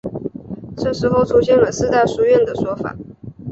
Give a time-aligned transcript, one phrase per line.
[0.75, 2.95] 这时候出现了四大书院的说法。